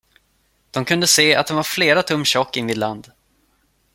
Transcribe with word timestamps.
De 0.71 0.83
kunde 0.85 1.07
se, 1.07 1.35
att 1.35 1.47
den 1.47 1.55
var 1.55 1.63
flera 1.63 2.03
tum 2.03 2.25
tjock 2.25 2.57
invid 2.57 2.77
land. 2.77 3.11